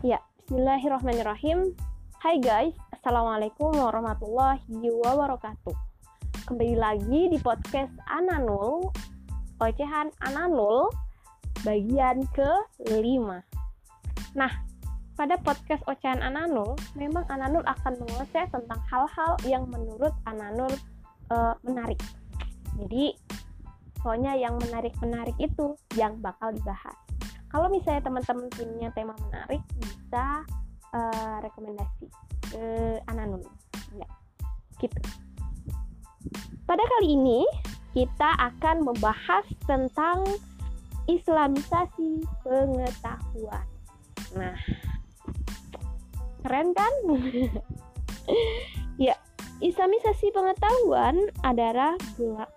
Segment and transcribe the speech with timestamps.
[0.00, 1.76] Ya, bismillahirrahmanirrahim.
[2.24, 4.64] Hai guys, Assalamualaikum warahmatullahi
[4.96, 5.76] wabarakatuh.
[6.48, 8.88] Kembali lagi di podcast Ananul,
[9.60, 10.88] ocehan Ananul,
[11.68, 13.44] bagian ke-5.
[14.40, 14.52] Nah,
[15.20, 20.72] pada podcast Ocehan Ananul, memang Ananul akan mengoceh tentang hal-hal yang menurut Ananul
[21.28, 22.00] uh, menarik.
[22.80, 23.20] Jadi,
[24.00, 26.96] pokoknya yang menarik-menarik itu yang bakal dibahas
[27.50, 30.46] kalau misalnya teman-teman punya tema menarik bisa
[30.94, 32.06] uh, rekomendasi
[32.50, 32.66] ke
[33.10, 33.42] Ananun.
[33.94, 34.08] Ya.
[34.78, 34.98] Gitu.
[36.64, 37.42] Pada kali ini
[37.90, 40.22] kita akan membahas tentang
[41.10, 43.66] islamisasi pengetahuan.
[44.38, 44.56] Nah
[46.46, 46.92] keren kan?
[49.00, 49.16] Ya
[49.60, 51.96] Islamisasi pengetahuan adalah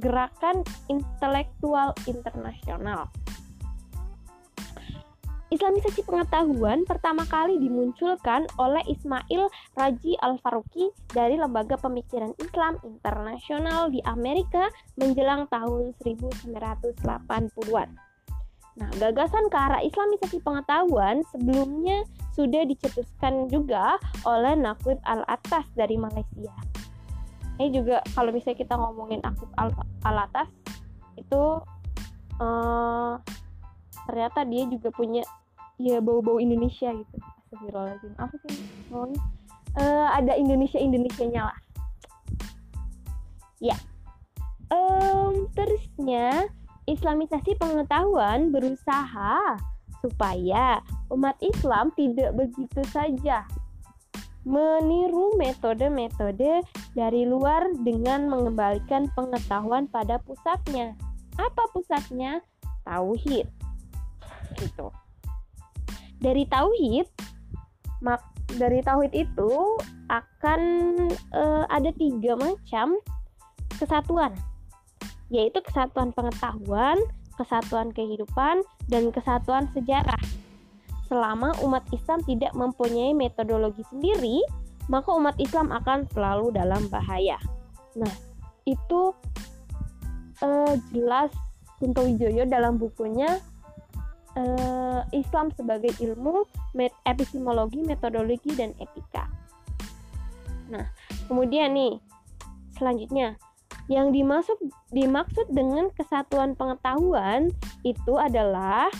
[0.00, 3.08] gerakan intelektual internasional
[5.46, 9.46] Islamisasi pengetahuan pertama kali dimunculkan oleh Ismail
[9.78, 14.66] Raji Al-Faruqi dari Lembaga Pemikiran Islam Internasional di Amerika
[14.98, 17.88] menjelang tahun 1980-an.
[18.76, 22.02] Nah, gagasan ke arah Islamisasi pengetahuan sebelumnya
[22.34, 26.52] sudah dicetuskan juga oleh Naquib Al-Atas dari Malaysia.
[27.56, 29.48] Ini juga kalau misalnya kita ngomongin Naquib
[30.04, 30.50] Al-Atas
[31.16, 31.64] itu
[32.42, 33.16] uh,
[34.06, 35.22] ternyata dia juga punya
[35.76, 37.16] ya bau-bau Indonesia gitu.
[37.20, 38.12] Astagfirullahaladzim.
[38.16, 38.54] Apa sih
[38.90, 39.22] ngomongnya
[39.76, 41.58] uh, ada Indonesia Indonesianya lah.
[43.60, 43.76] Ya.
[44.66, 46.50] Um, terusnya
[46.86, 49.58] Islamisasi pengetahuan berusaha
[50.02, 53.46] supaya umat Islam tidak begitu saja
[54.46, 56.62] meniru metode-metode
[56.94, 60.94] dari luar dengan mengembalikan pengetahuan pada pusatnya.
[61.34, 62.38] Apa pusatnya?
[62.86, 63.50] Tauhid
[64.60, 64.92] gitu
[66.20, 67.06] dari tauhid
[68.00, 68.22] mak
[68.56, 69.52] dari tauhid itu
[70.08, 70.60] akan
[71.34, 72.96] uh, ada tiga macam
[73.76, 74.32] kesatuan
[75.30, 76.98] yaitu kesatuan pengetahuan,
[77.34, 80.18] kesatuan kehidupan, dan kesatuan sejarah.
[81.06, 84.42] Selama umat Islam tidak mempunyai metodologi sendiri,
[84.86, 87.38] maka umat Islam akan selalu dalam bahaya.
[87.98, 88.10] Nah,
[88.66, 89.14] itu
[90.42, 91.30] uh, jelas
[91.78, 93.38] Kunto Wijoyo dalam bukunya
[94.36, 96.44] uh, Islam sebagai ilmu
[96.76, 99.26] met epistemologi, metodologi dan etika.
[100.70, 100.86] Nah,
[101.26, 101.98] kemudian nih
[102.76, 103.40] selanjutnya
[103.86, 104.58] yang dimaksud
[104.90, 107.54] dimaksud dengan kesatuan pengetahuan
[107.86, 108.90] itu adalah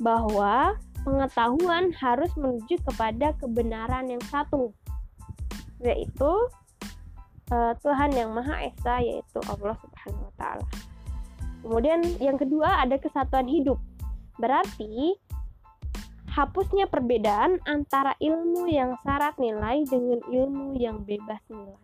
[0.00, 4.72] bahwa pengetahuan harus menuju kepada kebenaran yang satu
[5.82, 6.32] yaitu
[7.52, 10.66] uh, Tuhan yang Maha Esa yaitu Allah Subhanahu wa taala.
[11.62, 13.78] Kemudian yang kedua ada kesatuan hidup
[14.42, 15.14] Berarti
[16.34, 21.78] hapusnya perbedaan antara ilmu yang syarat nilai dengan ilmu yang bebas nilai.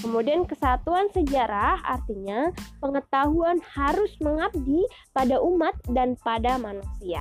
[0.00, 2.48] Kemudian kesatuan sejarah artinya
[2.80, 7.20] pengetahuan harus mengabdi pada umat dan pada manusia.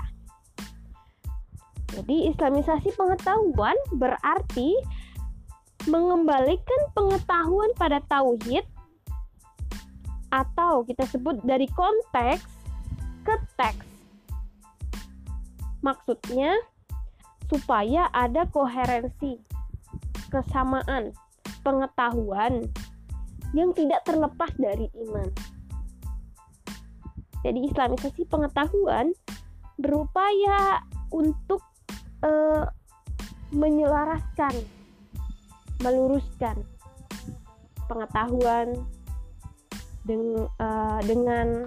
[1.92, 4.72] Jadi islamisasi pengetahuan berarti
[5.92, 8.64] mengembalikan pengetahuan pada tauhid
[10.32, 12.48] atau kita sebut dari konteks
[13.28, 13.91] ke teks
[15.82, 16.54] Maksudnya
[17.50, 19.42] supaya ada koherensi,
[20.32, 21.12] kesamaan,
[21.62, 22.70] pengetahuan
[23.52, 25.28] yang tidak terlepas dari iman.
[27.42, 29.12] Jadi islamisasi pengetahuan
[29.82, 31.66] berupaya untuk
[32.22, 32.70] uh,
[33.52, 34.54] menyelaraskan,
[35.82, 36.62] meluruskan
[37.90, 38.78] pengetahuan
[40.06, 41.66] dengan, uh, dengan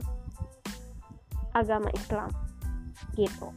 [1.52, 2.30] agama Islam
[3.18, 3.50] gitu.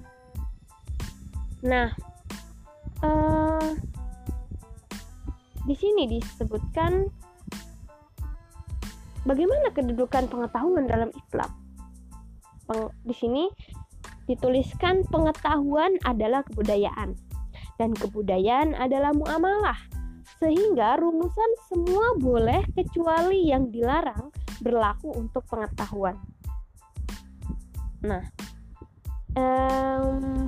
[1.65, 1.89] Nah,
[3.01, 3.71] uh,
[5.65, 7.09] di sini disebutkan
[9.25, 11.49] bagaimana kedudukan pengetahuan dalam Islam.
[12.67, 13.43] Peng, di sini
[14.27, 17.15] dituliskan pengetahuan adalah kebudayaan
[17.81, 19.79] dan kebudayaan adalah muamalah.
[20.37, 24.29] Sehingga rumusan semua boleh kecuali yang dilarang
[24.61, 26.13] berlaku untuk pengetahuan.
[28.05, 28.21] Nah,
[29.33, 30.45] um,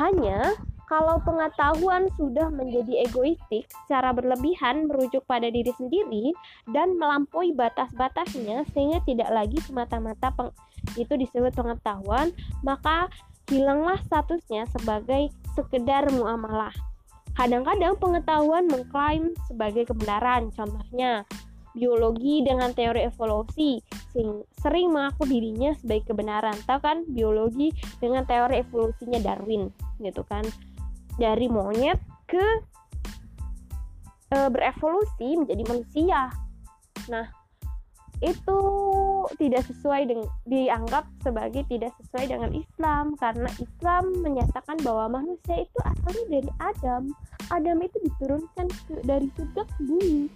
[0.00, 0.56] hanya
[0.90, 6.34] kalau pengetahuan sudah menjadi egoistik secara berlebihan merujuk pada diri sendiri
[6.74, 10.34] dan melampaui batas-batasnya sehingga tidak lagi semata-mata
[10.98, 12.34] itu disebut pengetahuan,
[12.66, 13.06] maka
[13.46, 16.74] hilanglah statusnya sebagai sekedar muamalah.
[17.38, 21.22] Kadang-kadang pengetahuan mengklaim sebagai kebenaran, contohnya
[21.70, 23.78] biologi dengan teori evolusi
[24.58, 27.70] sering mengaku dirinya sebagai kebenaran tahu kan biologi
[28.02, 29.70] dengan teori evolusinya Darwin
[30.00, 30.42] gitu kan.
[31.20, 32.44] Dari monyet ke
[34.32, 36.20] e, berevolusi menjadi manusia.
[37.12, 37.26] Nah
[38.20, 38.60] itu
[39.40, 43.16] tidak sesuai dengan dianggap sebagai tidak sesuai dengan Islam.
[43.16, 47.02] Karena Islam menyatakan bahwa manusia itu asalnya dari Adam.
[47.50, 50.28] Adam itu diturunkan ke, dari surga ke bumi.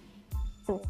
[0.65, 0.81] Tuh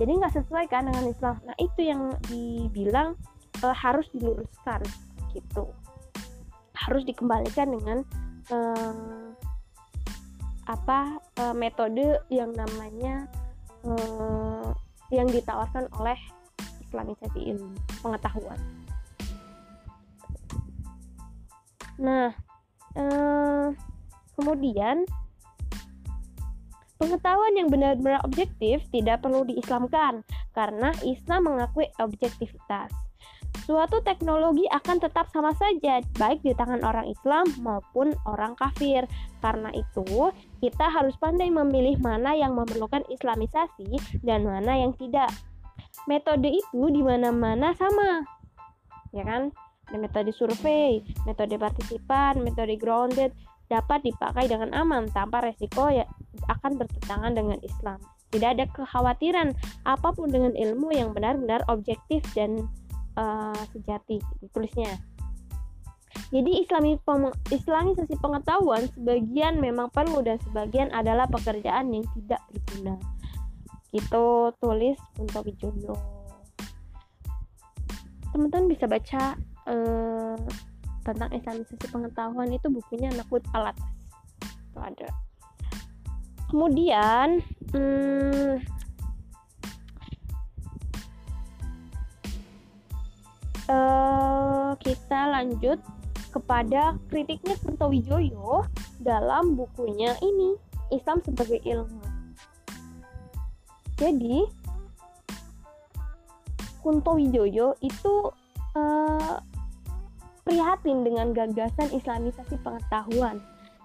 [0.00, 1.36] jadi nggak sesuai kan dengan Islam.
[1.44, 3.14] Nah itu yang dibilang
[3.60, 4.80] uh, harus diluruskan
[5.32, 5.68] gitu
[6.88, 7.98] harus dikembalikan dengan
[8.50, 9.30] uh,
[10.66, 13.26] apa uh, metode yang namanya
[13.82, 14.70] uh,
[15.12, 16.16] yang ditawarkan oleh
[16.88, 18.60] islamisasi ilmu pengetahuan.
[22.00, 22.34] Nah,
[22.96, 23.66] eh,
[24.34, 25.04] kemudian
[26.96, 30.24] pengetahuan yang benar-benar objektif tidak perlu diislamkan
[30.56, 32.90] karena Islam mengakui objektivitas.
[33.62, 39.06] Suatu teknologi akan tetap sama saja, baik di tangan orang Islam maupun orang kafir.
[39.38, 45.30] Karena itu, kita harus pandai memilih mana yang memerlukan Islamisasi dan mana yang tidak
[46.10, 48.26] metode itu di mana-mana sama.
[49.14, 49.54] Ya kan?
[49.94, 53.30] Metode survei, metode partisipan, metode grounded
[53.70, 56.04] dapat dipakai dengan aman tanpa resiko ya
[56.50, 58.02] akan bertentangan dengan Islam.
[58.32, 59.52] Tidak ada kekhawatiran
[59.84, 62.64] apa pun dengan ilmu yang benar-benar objektif dan
[63.16, 64.20] uh, sejati
[64.52, 65.00] tulisnya.
[66.32, 66.96] Jadi islami
[67.48, 72.96] islamisasi pengetahuan sebagian memang perlu dan sebagian adalah pekerjaan yang tidak berguna
[73.92, 74.24] itu
[74.56, 75.94] tulis Kunto Wijoyo
[78.32, 79.36] teman-teman bisa baca
[79.68, 80.36] uh,
[81.04, 83.76] tentang islamisasi pengetahuan itu bukunya Nakut Alat
[84.40, 85.08] itu ada.
[86.48, 87.44] Kemudian
[87.76, 88.64] hmm,
[93.72, 95.80] uh, kita lanjut
[96.28, 98.68] kepada kritiknya Kunto Wijoyo
[99.00, 100.60] dalam bukunya ini
[100.92, 102.12] Islam sebagai ilmu
[104.02, 104.50] jadi
[106.82, 108.34] Kunto Wijoyo itu
[108.74, 109.38] uh,
[110.42, 113.38] prihatin dengan gagasan islamisasi pengetahuan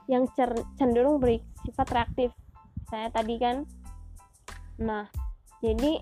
[0.10, 0.26] yang
[0.82, 2.30] cenderung bersifat reaktif.
[2.90, 3.70] Saya tadi kan.
[4.82, 5.06] Nah,
[5.62, 6.02] jadi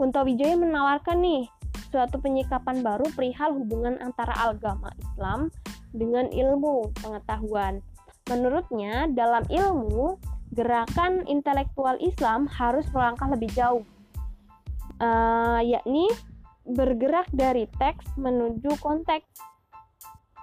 [0.00, 1.44] Kunto Wijoyo menawarkan nih
[1.92, 5.52] suatu penyikapan baru perihal hubungan antara agama Islam
[5.92, 7.84] dengan ilmu pengetahuan.
[8.32, 10.16] Menurutnya, dalam ilmu
[10.56, 13.84] gerakan intelektual Islam harus melangkah lebih jauh,
[15.04, 16.08] uh, yakni
[16.64, 19.28] bergerak dari teks menuju konteks,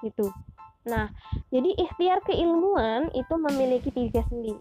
[0.05, 0.29] gitu.
[0.85, 1.09] Nah,
[1.49, 4.53] jadi ikhtiar keilmuan itu memiliki tiga sendi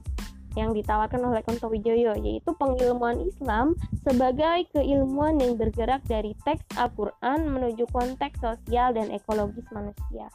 [0.57, 7.53] yang ditawarkan oleh Konto Wijoyo, yaitu pengilmuan Islam sebagai keilmuan yang bergerak dari teks Al-Quran
[7.53, 10.33] menuju konteks sosial dan ekologis manusia.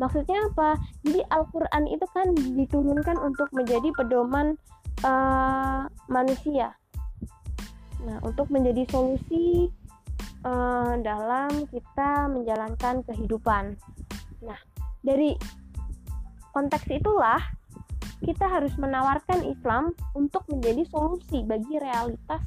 [0.00, 0.80] Maksudnya apa?
[1.06, 4.56] Jadi Al-Quran itu kan diturunkan untuk menjadi pedoman
[5.06, 6.74] uh, manusia.
[8.02, 9.70] Nah, untuk menjadi solusi
[10.42, 13.78] uh, dalam kita menjalankan kehidupan.
[14.42, 14.58] Nah,
[15.06, 15.38] dari
[16.50, 17.40] konteks itulah
[18.22, 22.42] kita harus menawarkan Islam untuk menjadi solusi bagi realitas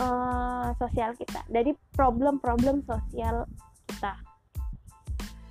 [0.00, 3.44] uh, sosial kita, dari problem-problem sosial
[3.88, 4.16] kita.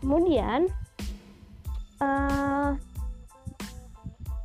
[0.01, 0.69] Kemudian
[2.01, 2.73] uh,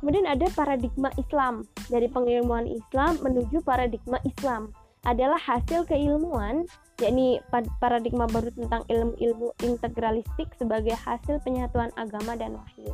[0.01, 6.69] kemudian ada paradigma Islam dari pengilmuan Islam menuju paradigma Islam adalah hasil keilmuan
[7.01, 7.41] yakni
[7.81, 12.93] paradigma baru tentang ilmu-ilmu integralistik sebagai hasil penyatuan agama dan wahyu.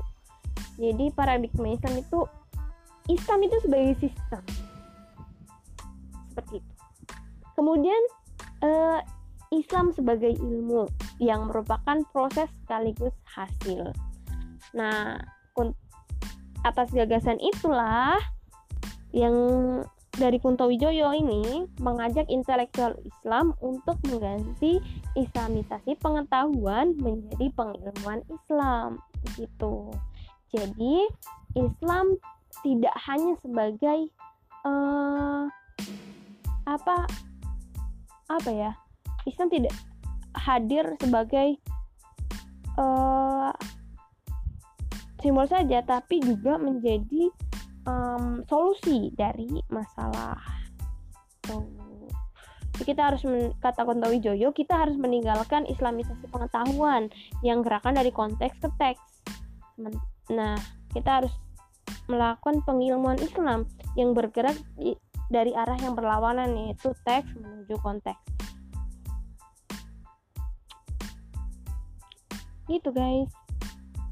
[0.77, 2.19] Jadi paradigma Islam itu
[3.09, 4.43] Islam itu sebagai sistem
[6.29, 6.73] seperti itu.
[7.57, 8.01] Kemudian
[8.61, 9.01] uh,
[9.49, 10.85] Islam sebagai ilmu
[11.17, 13.89] yang merupakan proses sekaligus hasil.
[14.75, 15.17] Nah,
[16.67, 18.19] atas gagasan itulah
[19.15, 19.33] yang
[20.17, 24.81] dari Kunto Wijoyo ini mengajak intelektual Islam untuk mengganti
[25.13, 28.99] islamisasi pengetahuan menjadi pengilmuan Islam
[29.37, 29.93] gitu.
[30.57, 31.05] Jadi
[31.53, 32.17] Islam
[32.65, 34.09] tidak hanya sebagai
[34.65, 35.45] uh,
[36.65, 37.05] apa
[38.27, 38.71] apa ya
[39.29, 39.73] Islam tidak
[40.35, 41.61] hadir sebagai
[42.75, 43.53] uh,
[45.23, 47.31] simbol saja tapi juga menjadi
[47.87, 50.37] um, solusi dari masalah
[51.47, 51.63] so,
[52.83, 53.23] kita harus
[53.63, 57.09] kata Kontawi Joyo kita harus meninggalkan islamisasi pengetahuan
[57.41, 59.01] yang gerakan dari konteks ke teks
[60.27, 60.59] nah
[60.91, 61.33] kita harus
[62.07, 63.67] melakukan pengilmuan Islam
[63.99, 64.95] yang bergerak di,
[65.27, 68.19] dari arah yang berlawanan yaitu teks menuju konteks.
[72.67, 73.31] Gitu guys.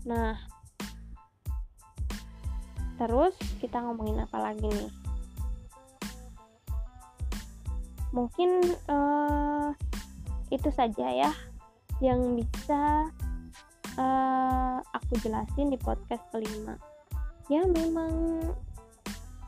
[0.08, 0.40] Nah
[2.96, 4.92] terus kita ngomongin apa lagi nih?
[8.16, 9.76] Mungkin uh,
[10.48, 11.32] itu saja ya
[12.04, 13.12] yang bisa
[14.00, 16.76] uh, aku jelasin di podcast kelima.
[17.52, 18.42] Ya memang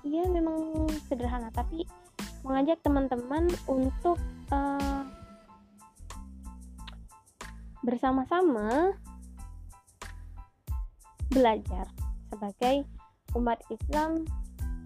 [0.06, 1.84] ya memang sederhana tapi
[2.46, 4.20] mengajak teman-teman untuk
[4.54, 5.04] uh,
[7.84, 8.96] bersama-sama
[11.32, 11.88] belajar.
[12.28, 12.84] Sebagai
[13.36, 14.24] umat Islam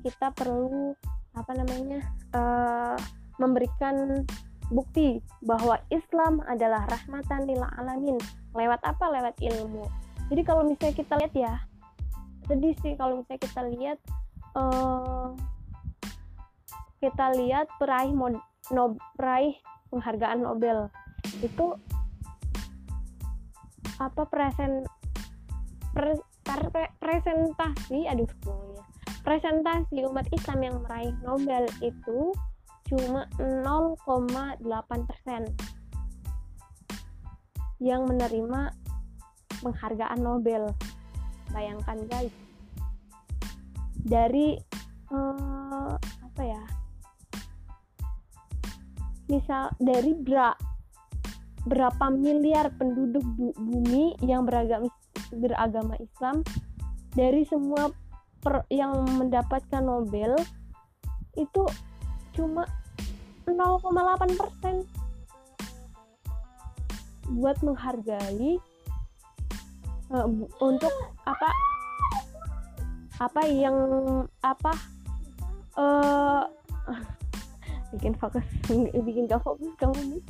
[0.01, 0.93] kita perlu
[1.37, 2.01] apa namanya
[2.33, 2.97] uh,
[3.37, 4.25] memberikan
[4.71, 8.17] bukti bahwa Islam adalah rahmatan lil alamin.
[8.55, 9.05] Lewat apa?
[9.11, 9.83] Lewat ilmu.
[10.31, 11.53] Jadi kalau misalnya kita lihat ya
[12.47, 13.99] sedih sih kalau misalnya kita lihat
[14.55, 15.35] uh,
[17.03, 18.39] kita lihat peraih mod,
[18.71, 19.59] no, peraih
[19.91, 20.87] penghargaan Nobel.
[21.43, 21.75] Itu
[24.01, 24.87] apa present
[25.93, 28.25] pre, pre, presentasi aduh
[28.73, 28.83] ya
[29.21, 32.33] presentasi umat Islam yang meraih Nobel itu
[32.91, 34.59] cuma 0,8
[35.07, 35.47] persen.
[37.79, 38.61] Yang menerima
[39.63, 40.67] penghargaan Nobel.
[41.55, 42.35] Bayangkan guys.
[43.95, 44.59] Dari
[45.15, 46.63] uh, apa ya?
[49.31, 50.51] Misal dari bra
[51.61, 53.21] berapa miliar penduduk
[53.53, 54.89] bumi yang beragama
[55.29, 56.41] beragama Islam
[57.13, 57.93] dari semua
[58.41, 60.33] per, yang mendapatkan Nobel
[61.37, 61.63] itu
[62.33, 62.65] cuma
[63.55, 64.75] 0,8 persen.
[67.31, 68.59] Buat menghargai
[70.11, 70.27] uh,
[70.59, 70.93] untuk
[71.23, 71.49] apa
[73.21, 73.77] apa yang
[74.41, 74.73] apa
[75.77, 76.43] uh,
[77.95, 78.43] bikin fokus
[79.07, 80.23] bikin gak fokus kamu nih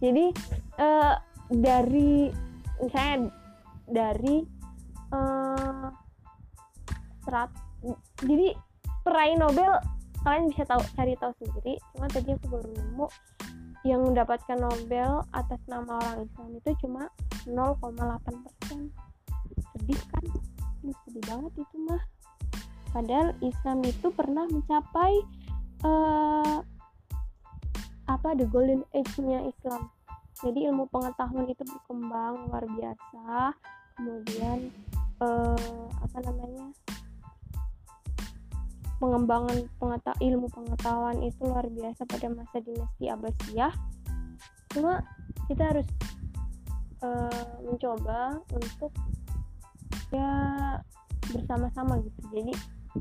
[0.00, 0.24] jadi
[0.80, 1.14] uh,
[1.52, 2.32] dari
[2.80, 3.28] misalnya
[3.86, 4.48] dari
[5.12, 5.92] uh,
[7.28, 7.50] serat
[8.24, 8.56] jadi
[9.04, 9.76] peraih Nobel
[10.22, 11.74] kalian bisa tahu cari tahu sendiri.
[11.94, 13.06] Cuma tadi aku baru nemu
[13.82, 17.02] yang mendapatkan Nobel atas nama orang Islam itu cuma
[17.46, 18.80] 0,8 persen.
[19.74, 20.24] Sedih kan?
[20.82, 22.02] Ini sedih banget itu mah.
[22.94, 25.12] Padahal Islam itu pernah mencapai
[25.82, 26.58] uh,
[28.06, 29.90] apa the golden age-nya Islam.
[30.42, 33.54] Jadi ilmu pengetahuan itu berkembang luar biasa.
[33.94, 34.72] Kemudian
[35.22, 36.66] eh, apa namanya
[39.02, 43.74] pengembangan pengeta ilmu pengetahuan itu luar biasa pada masa dinasti Abbasiyah
[44.70, 45.02] cuma
[45.50, 45.88] kita harus
[47.02, 48.94] uh, mencoba untuk
[50.14, 50.30] ya
[51.34, 52.54] bersama-sama gitu jadi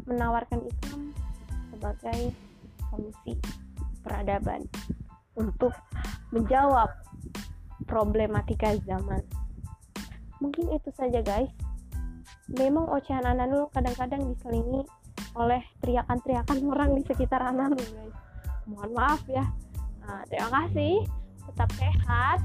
[0.10, 1.14] menawarkan Islam
[1.70, 2.34] sebagai
[2.90, 3.38] solusi
[4.02, 4.66] peradaban
[5.38, 5.72] untuk
[6.32, 6.92] menjawab
[7.86, 9.22] problematika zaman.
[10.40, 11.52] Mungkin itu saja guys.
[12.52, 14.84] Memang ocehan Ananul kadang-kadang diselingi
[15.36, 18.16] oleh teriakan-teriakan orang di sekitar Ananul guys.
[18.68, 19.46] Mohon maaf ya.
[20.06, 20.94] Nah, terima kasih.
[21.52, 22.40] Tetap sehat,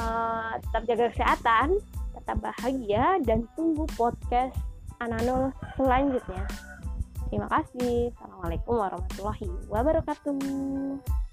[0.00, 1.68] uh, tetap jaga kesehatan,
[2.16, 4.56] tetap bahagia dan tunggu podcast
[4.98, 6.44] Ananul selanjutnya.
[7.28, 8.10] Terima kasih.
[8.16, 11.27] Assalamualaikum warahmatullahi wabarakatuh.